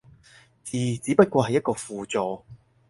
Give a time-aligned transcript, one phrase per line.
[0.63, 2.43] 字只不過係一個輔助